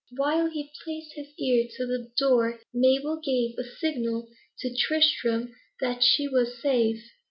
[0.17, 4.27] While he placed his ear to the door, Mabel gave a signal
[4.57, 7.03] to Tristram that she was safe.